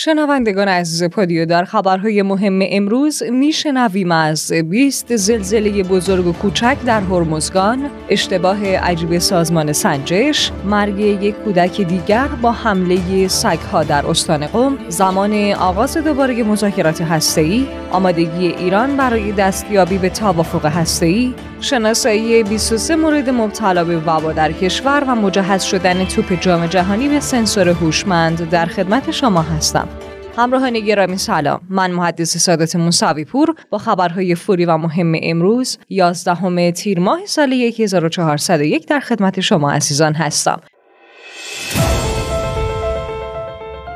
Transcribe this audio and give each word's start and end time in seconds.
شنوندگان 0.00 0.68
عزیز 0.68 1.04
پادیو 1.04 1.46
در 1.46 1.64
خبرهای 1.64 2.22
مهم 2.22 2.58
امروز 2.62 3.22
میشنویم 3.22 4.12
از 4.12 4.52
20 4.52 5.16
زلزله 5.16 5.82
بزرگ 5.82 6.26
و 6.26 6.32
کوچک 6.32 6.76
در 6.86 7.00
هرمزگان، 7.00 7.90
اشتباه 8.08 8.76
عجیب 8.76 9.18
سازمان 9.18 9.72
سنجش، 9.72 10.50
مرگ 10.64 10.98
یک 10.98 11.34
کودک 11.34 11.80
دیگر 11.80 12.28
با 12.42 12.52
حمله 12.52 13.28
سگها 13.28 13.84
در 13.84 14.06
استان 14.06 14.46
قم، 14.46 14.78
زمان 14.88 15.52
آغاز 15.52 15.96
دوباره 15.96 16.42
مذاکرات 16.42 17.00
هسته‌ای، 17.02 17.66
آمادگی 17.90 18.46
ایران 18.46 18.96
برای 18.96 19.32
دستیابی 19.32 19.98
به 19.98 20.08
توافق 20.08 20.66
هسته‌ای، 20.66 21.34
شناسایی 21.60 22.42
23 22.42 22.96
مورد 22.96 23.30
مبتلا 23.30 23.84
به 23.84 23.96
وبا 23.96 24.32
در 24.32 24.52
کشور 24.52 25.04
و 25.08 25.14
مجهز 25.14 25.62
شدن 25.62 26.04
توپ 26.04 26.40
جام 26.40 26.66
جهانی 26.66 27.08
به 27.08 27.20
سنسور 27.20 27.68
هوشمند 27.68 28.50
در 28.50 28.66
خدمت 28.66 29.10
شما 29.10 29.42
هستم. 29.42 29.88
همراهان 30.36 30.80
گرامی 30.80 31.16
سلام. 31.16 31.60
من 31.70 31.90
محدث 31.90 32.36
سادات 32.36 32.76
موسوی 32.76 33.24
پور 33.24 33.54
با 33.70 33.78
خبرهای 33.78 34.34
فوری 34.34 34.64
و 34.64 34.76
مهم 34.76 35.12
امروز 35.22 35.78
11 35.88 36.72
تیر 36.72 37.00
ماه 37.00 37.26
سال 37.26 37.52
1401 37.52 38.86
در 38.86 39.00
خدمت 39.00 39.40
شما 39.40 39.72
عزیزان 39.72 40.14
هستم. 40.14 40.60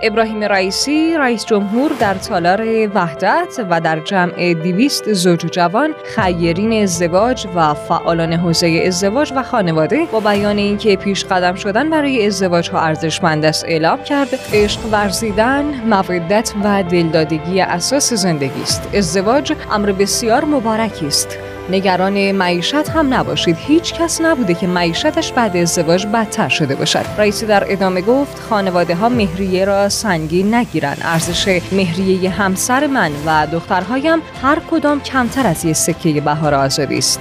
ابراهیم 0.03 0.45
رئیسی 0.45 1.17
رئیس 1.19 1.47
جمهور 1.47 1.93
در 2.01 2.15
تالار 2.15 2.89
وحدت 2.95 3.67
و 3.71 3.81
در 3.81 4.01
جمع 4.01 4.55
دیویست 4.55 5.13
زوج 5.13 5.47
جوان 5.47 5.95
خیرین 6.05 6.83
ازدواج 6.83 7.47
و 7.55 7.75
فعالان 7.75 8.33
حوزه 8.33 8.83
ازدواج 8.87 9.33
و 9.37 9.43
خانواده 9.43 10.07
با 10.13 10.21
بیان 10.21 10.59
اینکه 10.59 10.97
پیش 10.97 11.25
قدم 11.25 11.55
شدن 11.55 11.91
برای 11.91 12.27
ازدواج 12.27 12.71
ها 12.71 12.81
ارزشمند 12.81 13.45
است 13.45 13.65
اعلام 13.65 14.03
کرد. 14.03 14.29
عشق 14.53 14.81
ورزیدن 14.93 15.65
مودت 15.65 16.53
و 16.65 16.83
دلدادگی 16.83 17.61
اساس 17.61 18.13
زندگی 18.13 18.63
است. 18.63 18.95
ازدواج 18.95 19.53
امر 19.71 19.93
بسیار 19.93 20.45
مبارکی 20.45 21.07
است. 21.07 21.39
نگران 21.73 22.33
معیشت 22.33 22.75
هم 22.75 23.15
نباشید. 23.15 23.57
هیچ 23.59 23.95
کس 23.95 24.21
نبوده 24.21 24.55
که 24.55 24.67
معیشتش 24.67 25.33
بعد 25.33 25.57
ازدواج 25.57 26.07
بدتر 26.07 26.49
شده 26.49 26.75
باشد. 26.75 27.05
رئیسی 27.19 27.47
در 27.47 27.73
ادامه 27.73 28.01
گفت 28.01 28.41
خانواده 28.41 28.95
ها 28.95 29.09
مهریه 29.09 29.65
را 29.65 29.89
سنگین 29.89 30.55
نگیرن. 30.55 30.97
ارزش 31.03 31.61
مهریه 31.73 32.31
همسر 32.31 32.87
من 32.87 33.11
و 33.27 33.47
دخترهایم 33.53 34.19
هر 34.43 34.59
کدام 34.71 35.01
کمتر 35.01 35.47
از 35.47 35.65
یک 35.65 35.77
سکه 35.77 36.21
بهار 36.21 36.55
آزادی 36.55 36.99
است. 36.99 37.21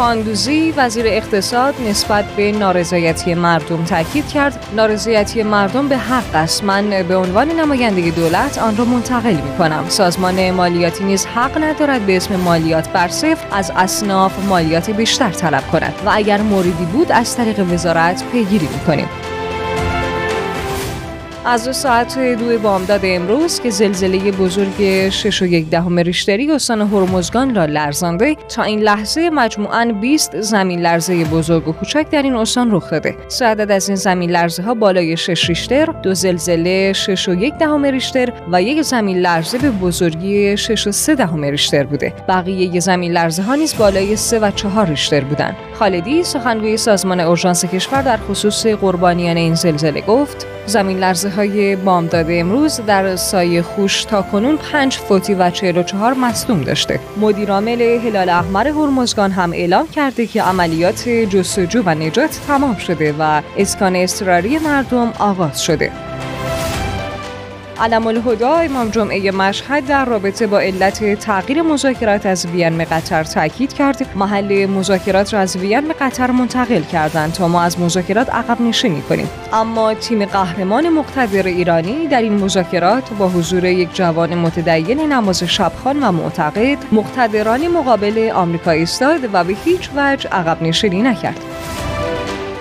خاندوزی 0.00 0.72
وزیر 0.76 1.06
اقتصاد 1.08 1.74
نسبت 1.88 2.24
به 2.24 2.52
نارضایتی 2.52 3.34
مردم 3.34 3.84
تاکید 3.84 4.28
کرد. 4.28 4.66
نارضایتی 4.76 5.42
مردم 5.42 5.88
به 5.88 5.96
حق 5.96 6.34
است. 6.34 6.64
من 6.64 7.02
به 7.02 7.16
عنوان 7.16 7.48
نماینده 7.48 8.10
دولت 8.10 8.58
آن 8.58 8.76
را 8.76 8.84
منتقل 8.84 9.34
می 9.34 9.58
کنم 9.58 9.84
سازمان 9.88 10.50
مالیاتی 10.50 11.04
نیز 11.04 11.26
حق 11.26 11.64
ندارد 11.64 12.06
به 12.06 12.16
اسم 12.16 12.36
مالیات 12.36 12.88
بر 12.88 13.08
صفر 13.08 13.56
از 13.56 13.72
اصناف 13.76 14.46
مالیات 14.48 14.90
بیشتر 14.90 15.30
طلب 15.30 15.70
کند. 15.72 15.94
و 16.06 16.10
اگر 16.12 16.42
موردی 16.42 16.84
بود 16.92 17.12
از 17.12 17.36
طریق 17.36 17.72
وزارت 17.72 18.24
پیگیری 18.32 18.68
می 18.72 18.80
کنیم 18.86 19.08
از 21.44 21.64
دو 21.64 21.72
ساعت 21.72 22.18
دو 22.18 22.58
بامداد 22.58 23.00
امروز 23.04 23.60
که 23.60 23.70
زلزله 23.70 24.32
بزرگ 24.32 25.08
6 25.08 25.42
و 25.42 25.46
یک 25.46 25.70
دهم 25.70 25.98
ریشتری 25.98 26.50
استان 26.50 26.80
هرمزگان 26.80 27.54
را 27.54 27.64
لرزانده 27.64 28.34
تا 28.34 28.62
این 28.62 28.80
لحظه 28.80 29.30
مجموعاً 29.30 29.84
20 30.00 30.40
زمین 30.40 30.80
لرزه 30.80 31.24
بزرگ 31.24 31.68
و 31.68 31.72
کوچک 31.72 32.06
در 32.10 32.22
این 32.22 32.34
استان 32.34 32.70
رخ 32.70 32.90
داده. 32.90 33.16
سه 33.28 33.44
از 33.44 33.88
این 33.88 33.96
زمین 33.96 34.30
لرزه 34.30 34.62
ها 34.62 34.74
بالای 34.74 35.16
6 35.16 35.48
ریشتر، 35.48 35.86
دو 35.86 36.14
زلزله 36.14 36.92
6 36.92 37.28
و 37.28 37.34
یک 37.34 37.54
دهم 37.54 37.84
ریشتر 37.84 38.32
و 38.52 38.62
یک 38.62 38.82
زمین 38.82 39.18
لرزه 39.18 39.58
به 39.58 39.70
بزرگی 39.70 40.56
6 40.56 40.86
و 40.86 40.92
3 40.92 41.14
دهم 41.14 41.44
ریشتر 41.44 41.84
بوده. 41.84 42.12
بقیه 42.28 42.80
زمین 42.80 43.12
لرزه 43.12 43.42
ها 43.42 43.54
نیز 43.54 43.76
بالای 43.76 44.16
3 44.16 44.38
و 44.38 44.50
4 44.50 44.86
ریشتر 44.86 45.20
بودند. 45.20 45.56
خالدی 45.74 46.24
سخنگوی 46.24 46.76
سازمان 46.76 47.20
اورژانس 47.20 47.64
کشور 47.64 48.02
در 48.02 48.16
خصوص 48.16 48.66
قربانیان 48.66 49.36
این 49.36 49.54
زلزله 49.54 50.00
گفت 50.00 50.46
زمین 50.70 50.98
لرزه 50.98 51.30
های 51.30 51.76
بامداد 51.76 52.26
امروز 52.28 52.80
در 52.86 53.16
سایه 53.16 53.62
خوش 53.62 54.04
تا 54.04 54.22
کنون 54.22 54.56
5 54.56 54.96
فوتی 54.96 55.34
و 55.34 55.50
44 55.50 56.14
مصدوم 56.14 56.60
داشته. 56.60 57.00
مدیرعامل 57.20 57.82
هلال 57.82 58.28
احمر 58.28 58.68
هرمزگان 58.68 59.30
هم 59.30 59.52
اعلام 59.52 59.88
کرده 59.88 60.26
که 60.26 60.42
عملیات 60.42 61.08
جستجو 61.08 61.82
و 61.86 61.94
نجات 61.94 62.40
تمام 62.46 62.76
شده 62.76 63.14
و 63.18 63.42
اسکان 63.56 63.96
اضطراری 63.96 64.58
مردم 64.58 65.12
آغاز 65.18 65.62
شده. 65.62 66.09
علم 67.80 68.06
الهدا 68.06 68.56
امام 68.56 68.88
جمعه 68.88 69.30
مشهد 69.30 69.86
در 69.86 70.04
رابطه 70.04 70.46
با 70.46 70.58
علت 70.58 71.14
تغییر 71.14 71.62
مذاکرات 71.62 72.26
از 72.26 72.46
وین 72.46 72.78
به 72.78 72.84
قطر 72.84 73.24
تاکید 73.24 73.72
کرد. 73.72 74.06
محل 74.16 74.66
مذاکرات 74.66 75.34
را 75.34 75.40
از 75.40 75.56
وین 75.56 75.80
به 75.80 75.94
قطر 76.00 76.30
منتقل 76.30 76.82
کردند 76.82 77.32
تا 77.32 77.48
ما 77.48 77.62
از 77.62 77.80
مذاکرات 77.80 78.30
عقب 78.30 78.60
نشینی 78.60 79.02
کنیم. 79.02 79.30
اما 79.52 79.94
تیم 79.94 80.24
قهرمان 80.24 80.88
مقتدر 80.88 81.46
ایرانی 81.46 82.06
در 82.06 82.22
این 82.22 82.34
مذاکرات 82.34 83.10
با 83.18 83.28
حضور 83.28 83.64
یک 83.64 83.94
جوان 83.94 84.34
متدین 84.34 85.12
نماز 85.12 85.44
شبخان 85.44 86.02
و 86.02 86.12
معتقد 86.12 86.78
مقتدران 86.92 87.68
مقابل 87.68 88.30
آمریکا 88.34 88.70
ایستاد 88.70 89.20
و 89.32 89.44
به 89.44 89.56
هیچ 89.64 89.90
وجه 89.96 90.30
عقب 90.30 90.62
نشینی 90.62 91.02
نکرد. 91.02 91.40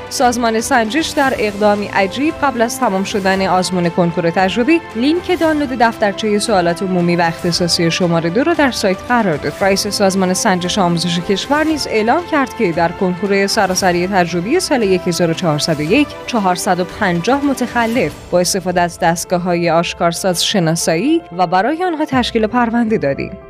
سازمان 0.09 0.61
سنجش 0.61 1.07
در 1.07 1.33
اقدامی 1.39 1.87
عجیب 1.87 2.33
قبل 2.41 2.61
از 2.61 2.79
تمام 2.79 3.03
شدن 3.03 3.47
آزمون 3.47 3.89
کنکور 3.89 4.29
تجربی 4.29 4.81
لینک 4.95 5.39
دانلود 5.39 5.69
دفترچه 5.69 6.39
سوالات 6.39 6.83
عمومی 6.83 7.15
و 7.15 7.21
اختصاصی 7.21 7.91
شماره 7.91 8.29
دو 8.29 8.43
را 8.43 8.53
در 8.53 8.71
سایت 8.71 8.97
قرار 9.07 9.37
داد. 9.37 9.53
رئیس 9.61 9.87
سازمان 9.87 10.33
سنجش 10.33 10.77
آموزش 10.77 11.19
کشور 11.19 11.63
نیز 11.63 11.87
اعلام 11.87 12.25
کرد 12.31 12.57
که 12.57 12.71
در 12.71 12.91
کنکور 12.91 13.47
سراسری 13.47 14.07
تجربی 14.07 14.59
سال 14.59 14.83
1401 14.83 16.07
450 16.27 17.45
متخلف 17.45 18.11
با 18.31 18.39
استفاده 18.39 18.81
از 18.81 18.99
دستگاه 18.99 19.41
های 19.41 19.69
آشکارساز 19.69 20.45
شناسایی 20.45 21.21
و 21.37 21.47
برای 21.47 21.83
آنها 21.83 22.05
تشکیل 22.05 22.47
پرونده 22.47 22.97
دادیم. 22.97 23.48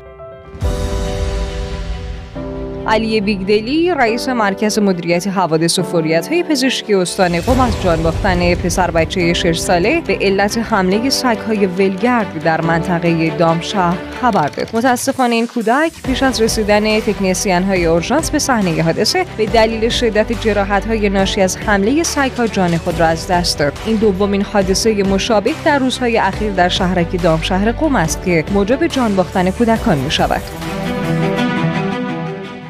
علی 2.90 3.20
بیگدلی 3.20 3.94
رئیس 3.94 4.28
مرکز 4.28 4.78
مدیریت 4.78 5.26
حوادث 5.28 5.78
و 5.78 5.82
فوریت 5.82 6.28
های 6.28 6.42
پزشکی 6.42 6.94
استان 6.94 7.40
قم 7.40 7.60
از 7.60 7.82
جان 7.82 8.02
باختن 8.02 8.54
پسر 8.54 8.90
بچه 8.90 9.32
6 9.32 9.58
ساله 9.58 10.00
به 10.00 10.18
علت 10.20 10.58
حمله 10.58 11.10
سگ 11.10 11.38
های 11.46 11.66
ولگرد 11.66 12.42
در 12.44 12.60
منطقه 12.60 13.30
دامشهر 13.30 13.96
خبر 14.20 14.48
داد. 14.48 14.70
متاسفانه 14.72 15.34
این 15.34 15.46
کودک 15.46 15.92
پیش 16.04 16.22
از 16.22 16.40
رسیدن 16.40 17.00
تکنسیان 17.00 17.62
های 17.62 17.86
اورژانس 17.86 18.30
به 18.30 18.38
صحنه 18.38 18.82
حادثه 18.82 19.26
به 19.36 19.46
دلیل 19.46 19.88
شدت 19.88 20.40
جراحت 20.40 20.86
های 20.86 21.08
ناشی 21.08 21.40
از 21.40 21.56
حمله 21.56 22.02
سگ 22.02 22.30
ها 22.38 22.46
جان 22.46 22.76
خود 22.76 23.00
را 23.00 23.06
از 23.06 23.26
دست 23.26 23.58
داد. 23.58 23.72
این 23.86 23.96
دومین 23.96 24.42
حادثه 24.42 25.02
مشابه 25.02 25.52
در 25.64 25.78
روزهای 25.78 26.18
اخیر 26.18 26.52
در 26.52 26.68
شهرک 26.68 27.22
دامشهر 27.22 27.72
قم 27.72 27.96
است 27.96 28.24
که 28.24 28.44
موجب 28.54 28.86
جان 28.86 29.16
باختن 29.16 29.50
کودکان 29.50 29.98
می 29.98 30.10
شود 30.10 30.42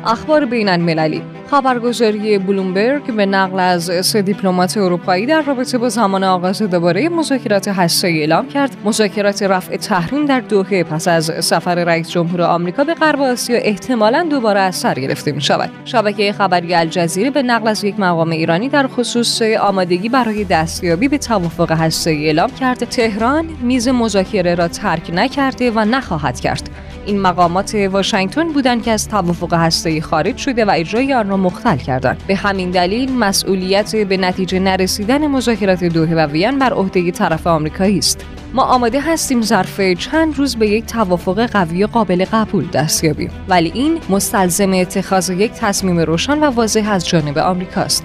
اخبار 0.04 0.44
بین 0.44 0.68
المللی. 0.68 1.22
خبرگزاری 1.50 2.38
بلومبرگ 2.38 3.14
به 3.14 3.26
نقل 3.26 3.60
از 3.60 4.06
سه 4.06 4.22
دیپلمات 4.22 4.76
اروپایی 4.76 5.26
در 5.26 5.42
رابطه 5.42 5.78
با 5.78 5.88
زمان 5.88 6.24
آغاز 6.24 6.62
دوباره 6.62 7.08
مذاکرات 7.08 7.68
هسته‌ای 7.68 8.20
اعلام 8.20 8.48
کرد. 8.48 8.76
مذاکرات 8.84 9.42
رفع 9.42 9.76
تحریم 9.76 10.26
در 10.26 10.40
دوحه 10.40 10.84
پس 10.84 11.08
از 11.08 11.32
سفر 11.40 11.74
رئیس 11.74 12.10
جمهور 12.10 12.42
آمریکا 12.42 12.84
به 12.84 12.94
غرب 12.94 13.20
آسیا 13.20 13.58
احتمالا 13.58 14.26
دوباره 14.30 14.60
از 14.60 14.76
سر 14.76 14.94
گرفته 14.94 15.32
می 15.32 15.40
شود 15.40 15.70
شبکه 15.84 16.32
خبری 16.32 16.74
الجزیره 16.74 17.30
به 17.30 17.42
نقل 17.42 17.68
از 17.68 17.84
یک 17.84 18.00
مقام 18.00 18.30
ایرانی 18.30 18.68
در 18.68 18.86
خصوص 18.86 19.42
آمادگی 19.42 20.08
برای 20.08 20.44
دستیابی 20.44 21.08
به 21.08 21.18
توافق 21.18 21.72
هسته‌ای 21.72 22.26
اعلام 22.26 22.50
کرد. 22.50 22.78
تهران 22.78 23.44
میز 23.62 23.88
مذاکره 23.88 24.54
را 24.54 24.68
ترک 24.68 25.10
نکرده 25.14 25.70
و 25.70 25.84
نخواهد 25.84 26.40
کرد. 26.40 26.70
این 27.06 27.20
مقامات 27.20 27.74
واشنگتن 27.74 28.52
بودند 28.52 28.82
که 28.82 28.90
از 28.90 29.08
توافق 29.08 29.54
هسته‌ای 29.54 30.00
خارج 30.00 30.36
شده 30.36 30.64
و 30.64 30.70
اجرای 30.74 31.14
آن 31.14 31.28
را 31.28 31.36
مختل 31.36 31.76
کردند. 31.76 32.22
به 32.26 32.36
همین 32.36 32.70
دلیل 32.70 33.12
مسئولیت 33.12 33.96
به 33.96 34.16
نتیجه 34.16 34.58
نرسیدن 34.58 35.26
مذاکرات 35.26 35.84
دوحه 35.84 36.16
و 36.16 36.26
وین 36.26 36.58
بر 36.58 36.72
عهده 36.72 37.10
طرف 37.10 37.46
آمریکایی 37.46 37.98
است. 37.98 38.26
ما 38.54 38.62
آماده 38.62 39.00
هستیم 39.00 39.42
ظرف 39.42 39.80
چند 39.80 40.38
روز 40.38 40.56
به 40.56 40.68
یک 40.68 40.86
توافق 40.86 41.46
قوی 41.46 41.86
قابل 41.86 42.24
قبول 42.32 42.66
دست 42.66 43.04
یابیم. 43.04 43.30
ولی 43.48 43.70
این 43.74 43.98
مستلزم 44.10 44.72
اتخاذ 44.72 45.30
یک 45.30 45.52
تصمیم 45.52 46.00
روشن 46.00 46.38
و 46.38 46.44
واضح 46.44 46.90
از 46.90 47.08
جانب 47.08 47.38
آمریکاست. 47.38 48.04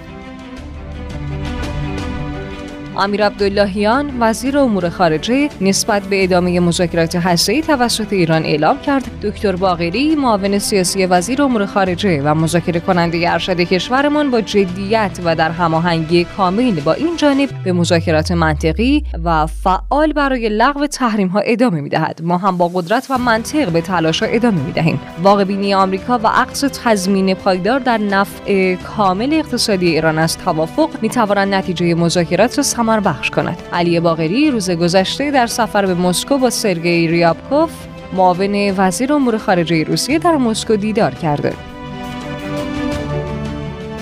امیر 2.98 3.26
عبداللهیان 3.26 4.12
وزیر 4.20 4.58
امور 4.58 4.88
خارجه 4.88 5.48
نسبت 5.60 6.02
به 6.02 6.24
ادامه 6.24 6.60
مذاکرات 6.60 7.16
هسته‌ای 7.16 7.62
توسط 7.62 8.12
ایران 8.12 8.44
اعلام 8.44 8.80
کرد. 8.80 9.04
دکتر 9.22 9.56
باقری 9.56 10.14
معاون 10.14 10.58
سیاسی 10.58 11.06
وزیر 11.06 11.42
امور 11.42 11.66
خارجه 11.66 12.22
و 12.22 12.34
مذاکره 12.34 12.80
کننده 12.80 13.32
ارشد 13.32 13.60
کشورمان 13.60 14.30
با 14.30 14.40
جدیت 14.40 15.20
و 15.24 15.36
در 15.36 15.50
هماهنگی 15.50 16.24
کامل 16.24 16.80
با 16.80 16.92
این 16.92 17.16
جانب 17.16 17.48
به 17.64 17.72
مذاکرات 17.72 18.32
منطقی 18.32 19.04
و 19.24 19.46
فعال 19.46 20.12
برای 20.12 20.48
لغو 20.48 20.86
تحریم 20.86 21.28
ها 21.28 21.40
ادامه 21.40 21.80
می‌دهد. 21.80 22.20
ما 22.22 22.38
هم 22.38 22.58
با 22.58 22.68
قدرت 22.74 23.06
و 23.10 23.18
منطق 23.18 23.68
به 23.68 23.80
تلاش 23.80 24.22
ها 24.22 24.28
ادامه 24.28 24.62
می‌دهیم. 24.62 25.00
واقع 25.22 25.44
بینی 25.44 25.74
آمریکا 25.74 26.18
و 26.18 26.26
عقص 26.26 26.64
تضمین 26.84 27.34
پایدار 27.34 27.78
در 27.78 27.98
نفع 27.98 28.74
کامل 28.74 29.34
اقتصادی 29.34 29.88
ایران 29.88 30.18
از 30.18 30.38
توافق 30.38 30.90
می 31.02 31.08
توانند 31.08 31.54
نتیجه 31.54 31.94
مذاکرات 31.94 32.58
را 32.58 32.62
ثمر 32.86 33.00
بخش 33.00 33.30
کند. 33.30 33.62
علی 33.72 34.00
باقری 34.00 34.50
روز 34.50 34.70
گذشته 34.70 35.30
در 35.30 35.46
سفر 35.46 35.86
به 35.86 35.94
مسکو 35.94 36.38
با 36.38 36.50
سرگئی 36.50 37.08
ریابکوف 37.08 37.70
معاون 38.12 38.74
وزیر 38.76 39.12
امور 39.12 39.38
خارجه 39.38 39.84
روسیه 39.84 40.18
در 40.18 40.36
مسکو 40.36 40.76
دیدار 40.76 41.14
کرده. 41.14 41.52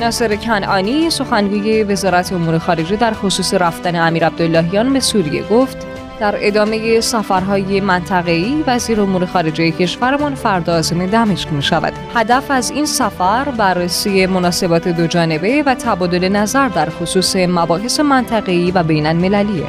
ناصر 0.00 0.36
کنعانی 0.36 1.10
سخنگوی 1.10 1.82
وزارت 1.82 2.32
امور 2.32 2.58
خارجه 2.58 2.96
در 2.96 3.12
خصوص 3.14 3.54
رفتن 3.54 3.96
امیر 3.96 4.26
عبداللهیان 4.26 4.92
به 4.92 5.00
سوریه 5.00 5.42
گفت 5.42 5.86
در 6.20 6.34
ادامه 6.38 7.00
سفرهای 7.00 7.80
منطقه‌ای 7.80 8.64
وزیر 8.66 9.00
امور 9.00 9.26
خارجه 9.26 9.70
کشورمان 9.70 10.34
فردا 10.34 10.74
عازم 10.74 11.06
دمشق 11.06 11.52
می 11.52 11.62
شود. 11.62 11.92
هدف 12.14 12.50
از 12.50 12.70
این 12.70 12.86
سفر 12.86 13.44
بررسی 13.44 14.26
مناسبات 14.26 14.88
دو 14.88 15.06
جانبه 15.06 15.62
و 15.66 15.74
تبادل 15.74 16.28
نظر 16.28 16.68
در 16.68 16.90
خصوص 16.90 17.36
مباحث 17.36 18.00
منطقه‌ای 18.00 18.70
و 18.70 18.82
بین 18.82 19.06
المللیه. 19.06 19.66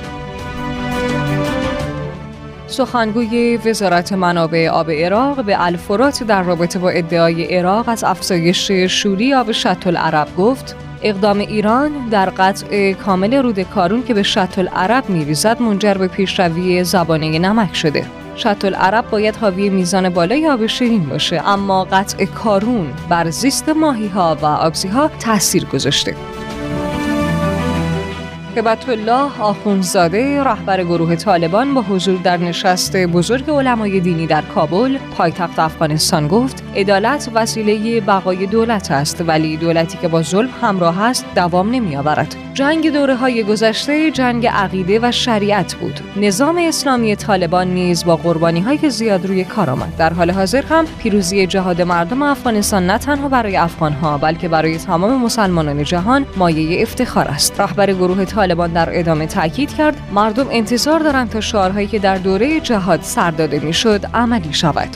سخنگوی 2.68 3.58
وزارت 3.58 4.14
منابع 4.14 4.70
آب 4.70 4.92
عراق 4.92 5.44
به 5.44 5.66
الفرات 5.66 6.24
در 6.24 6.44
رابطه 6.44 6.80
با 6.80 6.90
ادعای 6.90 7.58
عراق 7.58 7.90
از 7.90 8.04
افزایش 8.04 8.72
شوری 8.72 9.34
آب 9.34 9.52
شط 9.52 9.88
العرب 9.88 10.28
گفت 10.38 10.76
اقدام 11.06 11.38
ایران 11.38 12.10
در 12.12 12.30
قطع 12.30 12.94
کامل 12.94 13.34
رود 13.34 13.60
کارون 13.60 14.04
که 14.04 14.14
به 14.14 14.24
شط 14.24 14.60
العرب 14.60 15.10
میریزد 15.10 15.62
منجر 15.62 15.94
به 15.94 16.08
پیشروی 16.08 16.84
زبانه 16.84 17.40
نمک 17.40 17.76
شده. 17.76 18.06
شط 18.36 18.66
العرب 18.66 19.10
باید 19.10 19.36
حاوی 19.36 19.70
میزان 19.70 20.10
بالای 20.10 20.48
آب 20.48 20.66
شیرین 20.66 21.06
باشه 21.06 21.50
اما 21.50 21.84
قطع 21.84 22.26
کارون 22.26 22.94
بر 23.10 23.30
زیست 23.30 23.70
ماهی 23.70 24.08
ها 24.08 24.38
و 24.42 24.46
آبزی 24.46 24.88
ها 24.88 25.12
تاثیر 25.20 25.66
گذاشته. 25.66 26.16
هبت 28.58 28.90
الله 28.90 29.42
آخونزاده 29.42 30.44
رهبر 30.44 30.84
گروه 30.84 31.16
طالبان 31.16 31.74
با 31.74 31.82
حضور 31.82 32.20
در 32.22 32.38
نشست 32.38 32.98
بزرگ 32.98 33.50
علمای 33.50 34.00
دینی 34.00 34.28
در 34.28 34.42
کابل 34.42 34.98
پایتخت 35.18 35.60
افغانستان 35.60 36.28
گفت 36.28 36.64
عدالت 36.76 37.30
وسیله 37.34 38.02
بقای 38.02 38.46
دولت 38.46 38.92
است 38.92 39.24
ولی 39.28 39.58
دولتی 39.58 39.98
که 39.98 40.08
با 40.08 40.22
ظلم 40.22 40.50
همراه 40.62 41.02
است 41.02 41.26
دوام 41.36 41.72
نمیآورد. 41.72 42.36
جنگ 42.54 42.94
دوره 42.94 43.16
های 43.16 43.44
گذشته 43.44 44.12
جنگ 44.12 44.48
عقیده 44.48 45.00
و 45.02 45.12
شریعت 45.12 45.76
بود. 45.76 46.00
نظام 46.16 46.58
اسلامی 46.58 47.16
طالبان 47.16 47.68
نیز 47.68 48.06
با 48.06 48.16
قربانی 48.16 48.62
های 48.62 48.90
زیاد 48.90 49.26
روی 49.26 49.44
کار 49.44 49.70
آمد. 49.70 49.98
در 49.98 50.14
حال 50.14 50.32
حاضر 50.32 50.64
هم 50.66 50.86
پیروزی 51.00 51.48
جهاد 51.48 51.82
مردم 51.82 52.22
افغانستان 52.22 52.88
نه 52.88 52.98
تنها 52.98 53.30
برای 53.30 53.58
افغان 53.58 53.94
ها 53.94 54.18
بلکه 54.18 54.48
برای 54.48 54.78
تمام 54.78 55.22
مسلمانان 55.22 55.84
جهان 55.84 56.26
مایه 56.38 56.82
افتخار 56.82 57.28
است. 57.28 57.60
رهبر 57.60 57.94
گروه 57.94 58.26
در 58.48 59.00
ادامه 59.00 59.28
تاکید 59.28 59.74
کرد 59.74 59.98
مردم 60.14 60.48
انتظار 60.52 61.00
دارند 61.00 61.30
تا 61.30 61.42
شعارهایی 61.42 61.88
که 61.88 62.00
در 62.00 62.18
دوره 62.18 62.60
جهاد 62.60 63.02
سر 63.02 63.32
داده 63.32 63.60
می‌شد 63.60 64.06
عملی 64.14 64.54
شود. 64.54 64.90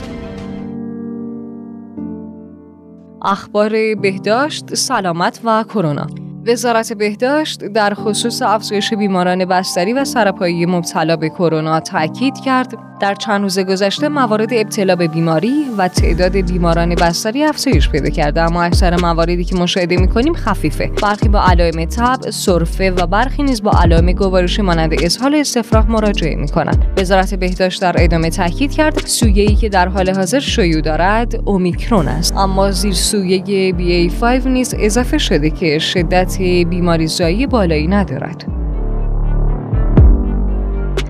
اخبار 3.22 3.94
بهداشت، 3.94 4.74
سلامت 4.74 5.40
و 5.44 5.64
کرونا. 5.64 6.06
وزارت 6.46 6.92
بهداشت 6.92 7.64
در 7.64 7.94
خصوص 7.94 8.42
افزایش 8.42 8.94
بیماران 8.94 9.44
بستری 9.44 9.92
و 9.92 10.04
سرپایی 10.04 10.66
مبتلا 10.66 11.16
به 11.16 11.28
کرونا 11.28 11.80
تاکید 11.80 12.40
کرد. 12.44 12.74
در 13.00 13.14
چند 13.14 13.42
روز 13.42 13.58
گذشته 13.58 14.08
موارد 14.08 14.48
ابتلا 14.52 14.96
به 14.96 15.08
بیماری 15.08 15.64
و 15.78 15.88
تعداد 15.88 16.36
بیماران 16.36 16.94
بستری 16.94 17.44
افزایش 17.44 17.88
پیدا 17.88 18.10
کرده 18.10 18.40
اما 18.40 18.62
اکثر 18.62 19.00
مواردی 19.00 19.44
که 19.44 19.56
مشاهده 19.56 19.96
می‌کنیم 19.96 20.34
خفیفه. 20.34 20.90
برخی 21.02 21.28
با 21.28 21.42
علائم 21.42 21.84
تب 21.84 22.30
سرفه 22.30 22.90
و 22.90 23.06
برخی 23.06 23.42
نیز 23.42 23.62
با 23.62 23.70
علائم 23.70 24.12
گوارشی 24.12 24.62
مانند 24.62 25.04
اسهال 25.04 25.34
استفراغ 25.34 25.90
مراجعه 25.90 26.36
می‌کنند. 26.36 26.84
وزارت 26.96 27.34
بهداشت 27.34 27.80
در 27.80 27.94
ادامه 27.98 28.30
تاکید 28.30 28.72
کرد 28.72 28.98
سویه 28.98 29.54
که 29.54 29.68
در 29.68 29.88
حال 29.88 30.10
حاضر 30.10 30.40
شیوع 30.40 30.80
دارد 30.80 31.42
اومیکرون 31.44 32.08
است. 32.08 32.36
اما 32.36 32.70
زیر 32.70 32.92
سویه 32.92 33.72
BA5 33.72 34.46
نیز 34.46 34.74
اضافه 34.78 35.18
شده 35.18 35.50
که 35.50 35.78
شدت 35.78 36.29
بیماری 36.38 37.06
زایی 37.06 37.46
بالایی 37.46 37.86
ندارد. 37.86 38.44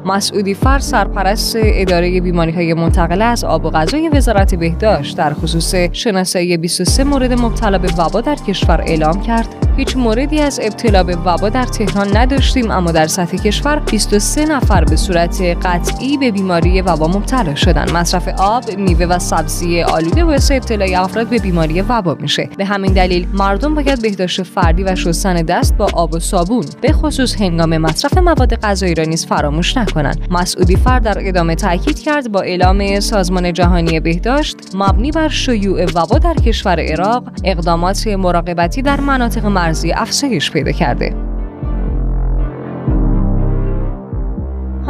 مسعودی 0.05 0.55
فر 0.55 0.79
سرپرست 0.79 1.57
اداره 1.61 2.21
بیماری 2.21 2.53
های 2.53 2.75
منتقله 2.75 3.25
از 3.25 3.45
آب 3.45 3.65
و 3.65 3.71
غذای 3.71 4.09
وزارت 4.09 4.55
بهداشت 4.55 5.17
در 5.17 5.35
خصوص 5.35 5.75
شناسایی 5.75 6.57
23 6.57 7.05
مورد 7.05 7.33
مبتلا 7.33 7.79
به 7.79 7.89
وبا 7.99 8.21
در 8.21 8.35
کشور 8.35 8.81
اعلام 8.81 9.23
کرد. 9.23 9.60
هیچ 9.81 9.97
موردی 9.97 10.41
از 10.41 10.61
ابتلا 10.63 11.03
به 11.03 11.17
وبا 11.17 11.49
در 11.49 11.65
تهران 11.65 12.17
نداشتیم 12.17 12.71
اما 12.71 12.93
در 12.93 13.07
سطح 13.07 13.37
کشور 13.37 13.79
23 13.79 14.45
نفر 14.45 14.85
به 14.85 14.97
صورت 14.97 15.43
قطعی 15.43 16.17
به 16.17 16.31
بیماری 16.31 16.83
وبا 16.83 17.09
مبتلا 17.09 17.55
شدن. 17.55 17.93
مصرف 17.93 18.29
آب 18.39 18.77
میوه 18.77 19.07
و 19.07 19.19
سبزی 19.19 19.83
آلوده 19.83 20.25
باعث 20.25 20.51
ابتلای 20.51 20.95
افراد 20.95 21.27
به 21.29 21.39
بیماری 21.39 21.83
وبا 21.83 22.17
میشه. 22.21 22.49
به 22.59 22.65
همین 22.65 22.93
دلیل 22.93 23.29
مردم 23.33 23.75
باید 23.75 24.03
بهداشت 24.03 24.43
فردی 24.43 24.83
و 24.83 24.95
شستن 24.95 25.35
دست 25.35 25.77
با 25.77 25.89
آب 25.93 26.15
و 26.15 26.19
صابون 26.19 26.65
به 26.81 26.93
خصوص 26.93 27.41
هنگام 27.41 27.79
مصرف 27.79 28.19
مواد 28.19 28.55
غذایی 28.55 28.95
را 28.95 29.05
نیز 29.05 29.27
فراموش 29.27 29.77
نکنند 29.77 30.27
مسعودی 30.31 30.77
فرد 30.77 31.03
در 31.03 31.29
ادامه 31.29 31.55
تاکید 31.55 31.99
کرد 31.99 32.33
با 32.33 32.41
اعلام 32.41 33.01
سازمان 33.01 33.53
جهانی 33.53 34.01
بهداشت 34.01 34.57
مبنی 34.75 35.11
بر 35.11 35.29
شیوع 35.29 35.85
وبا 35.85 36.19
در 36.19 36.35
کشور 36.35 36.81
عراق 36.81 37.25
اقدامات 37.45 38.07
مراقبتی 38.07 38.83
در 38.83 39.01
مناطق 39.01 39.47
مرزی 39.71 39.93
افزایش 39.93 40.51
پیدا 40.51 40.73
کرده. 40.73 41.30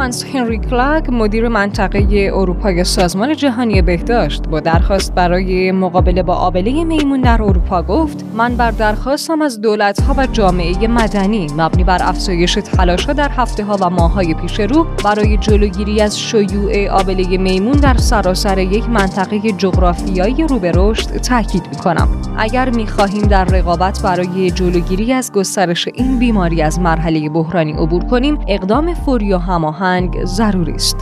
هانس 0.01 0.25
هنری 0.25 0.57
کلاگ 0.57 1.03
مدیر 1.11 1.47
منطقه 1.47 2.31
اروپای 2.33 2.83
سازمان 2.83 3.35
جهانی 3.35 3.81
بهداشت. 3.81 4.47
با 4.47 4.59
درخواست 4.59 5.15
برای 5.15 5.71
مقابله 5.71 6.23
با 6.23 6.35
آبله 6.35 6.83
میمون 6.83 7.21
در 7.21 7.41
اروپا 7.41 7.81
گفت 7.81 8.25
من 8.37 8.55
بر 8.55 8.71
درخواستم 8.71 9.41
از 9.41 9.61
دولت‌ها 9.61 10.13
و 10.17 10.27
جامعه 10.27 10.87
مدنی. 10.87 11.47
مبنی 11.57 11.83
بر 11.83 11.97
افزایش 12.01 12.53
تلاش‌ها 12.53 13.13
در 13.13 13.29
هفته 13.29 13.63
ها 13.63 13.77
و 13.81 13.89
ماه‌های 13.89 14.33
پیش 14.33 14.59
رو 14.59 14.85
برای 15.03 15.37
جلوگیری 15.37 16.01
از 16.01 16.19
شیوع 16.19 16.87
آبله 16.87 17.37
میمون 17.37 17.77
در 17.77 17.97
سراسر 17.97 18.57
یک 18.57 18.89
منطقه 18.89 19.39
جغرافیایی 19.51 20.47
رو 20.49 20.59
به 20.59 20.71
رشد 20.75 21.09
تاکید 21.09 21.63
می‌کنم. 21.71 22.07
اگر 22.37 22.69
می‌خواهیم 22.69 23.23
در 23.23 23.45
رقابت 23.45 24.01
برای 24.03 24.51
جلوگیری 24.51 25.13
از 25.13 25.31
گسترش 25.31 25.87
این 25.93 26.19
بیماری 26.19 26.61
از 26.61 26.79
مرحله 26.79 27.29
بحرانی 27.29 27.71
عبور 27.73 28.03
کنیم 28.03 28.37
اقدام 28.47 28.93
فوری 28.93 29.33
و 29.33 29.37
هماهنگ 29.37 29.90
ضروری 30.25 30.71
است. 30.71 30.97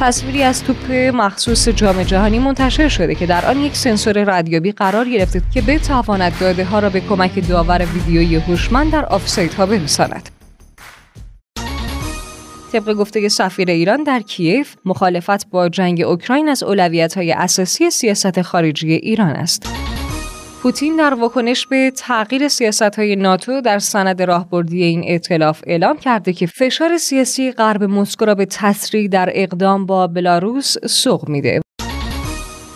تصویری 0.00 0.42
از 0.42 0.64
توپ 0.64 0.92
مخصوص 0.92 1.68
جام 1.68 2.02
جهانی 2.02 2.38
منتشر 2.38 2.88
شده 2.88 3.14
که 3.14 3.26
در 3.26 3.46
آن 3.46 3.60
یک 3.60 3.76
سنسور 3.76 4.24
ردیابی 4.24 4.72
قرار 4.72 5.08
گرفته 5.08 5.42
که 5.54 5.62
بتواند 5.62 6.32
داده 6.40 6.64
ها 6.64 6.78
را 6.78 6.90
به 6.90 7.00
کمک 7.00 7.48
داور 7.48 7.86
ویدیویی 7.94 8.36
هوشمند 8.36 8.92
در 8.92 9.04
آفساید 9.04 9.54
ها 9.54 9.66
برساند. 9.66 10.30
طبق 12.72 12.94
گفته 12.94 13.28
سفیر 13.28 13.70
ایران 13.70 14.02
در 14.02 14.20
کیف 14.20 14.74
مخالفت 14.84 15.50
با 15.50 15.68
جنگ 15.68 16.00
اوکراین 16.00 16.48
از 16.48 16.62
اولویت 16.62 17.16
های 17.16 17.32
اساسی 17.32 17.90
سیاست 17.90 18.42
خارجی 18.42 18.92
ایران 18.92 19.30
است. 19.30 19.85
پوتین 20.66 20.96
در 20.96 21.14
واکنش 21.14 21.66
به 21.66 21.92
تغییر 21.96 22.48
سیاست 22.48 22.82
های 22.82 23.16
ناتو 23.16 23.60
در 23.60 23.78
سند 23.78 24.22
راهبردی 24.22 24.82
این 24.82 25.04
ائتلاف 25.04 25.62
اعلام 25.66 25.96
کرده 25.96 26.32
که 26.32 26.46
فشار 26.46 26.98
سیاسی 26.98 27.52
غرب 27.52 27.84
مسکو 27.84 28.24
را 28.24 28.34
به 28.34 28.46
تسریع 28.46 29.08
در 29.08 29.30
اقدام 29.34 29.86
با 29.86 30.06
بلاروس 30.06 30.76
سوق 30.86 31.28
میده. 31.28 31.60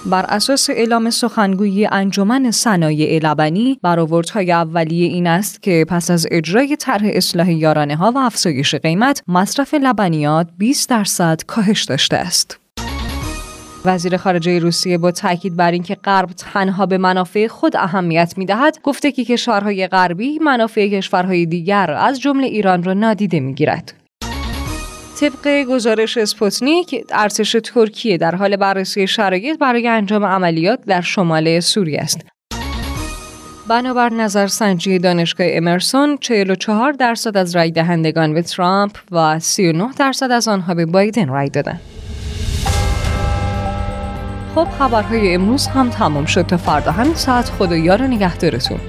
بر 0.07 0.25
اساس 0.29 0.71
اعلام 0.71 1.11
سخنگوی 1.11 1.89
انجمن 1.93 2.51
صنایع 2.51 3.19
لبنی 3.23 3.79
برآوردهای 3.83 4.53
اولیه 4.53 5.07
این 5.07 5.27
است 5.27 5.63
که 5.63 5.85
پس 5.89 6.11
از 6.11 6.27
اجرای 6.31 6.77
طرح 6.77 7.05
اصلاح 7.05 7.53
یارانه 7.53 7.97
ها 7.97 8.13
و 8.13 8.19
افزایش 8.19 8.75
قیمت 8.75 9.23
مصرف 9.29 9.75
لبنیات 9.75 10.49
20 10.59 10.89
درصد 10.89 11.43
کاهش 11.47 11.85
داشته 11.85 12.17
است. 12.17 12.61
وزیر 13.85 14.17
خارجه 14.17 14.59
روسیه 14.59 14.99
با 14.99 15.11
تاکید 15.11 15.57
بر 15.57 15.71
اینکه 15.71 15.95
غرب 15.95 16.31
تنها 16.31 16.87
به 16.87 16.99
منافع 16.99 17.47
خود 17.47 17.77
اهمیت 17.77 18.35
می‌دهد 18.37 18.79
گفته 18.83 19.13
که 19.13 19.25
کشورهای 19.25 19.87
غربی 19.87 20.39
منافع 20.39 20.89
کشورهای 20.89 21.47
دیگر 21.47 21.91
از 21.91 22.21
جمله 22.21 22.47
ایران 22.47 22.83
را 22.83 22.93
نادیده 22.93 23.41
می‌گیرد 23.41 23.95
طبق 25.21 25.63
گزارش 25.63 26.19
اسپوتنیک 26.19 27.05
ارتش 27.13 27.57
ترکیه 27.65 28.19
در 28.19 28.35
حال 28.35 28.57
بررسی 28.57 29.07
شرایط 29.07 29.59
برای 29.59 29.89
انجام 29.89 30.25
عملیات 30.25 30.81
در 30.87 31.01
شمال 31.01 31.61
سوریه 31.61 32.01
است 32.01 32.21
بنابر 33.69 34.09
نظرسنجی 34.09 34.99
دانشگاه 34.99 35.47
امرسون 35.51 36.19
44 36.21 36.93
درصد 36.93 37.37
از 37.37 37.57
رای 37.57 37.71
دهندگان 37.71 38.35
به 38.35 38.43
ترامپ 38.43 38.99
و 39.11 39.39
39 39.39 39.89
درصد 39.99 40.31
از 40.31 40.49
آنها 40.49 40.75
به 40.75 40.87
بایدن 40.87 41.29
رای 41.29 41.49
دادند. 41.49 42.00
خب 44.55 44.69
خبرهای 44.79 45.35
امروز 45.35 45.67
هم 45.67 45.91
تمام 45.91 46.25
شد. 46.25 46.43
تا 46.43 46.57
فردا 46.57 46.93
همین 46.93 47.15
ساعت 47.15 47.51
خدا 47.51 47.77
یار 47.77 48.03
نگهدارتون. 48.03 48.81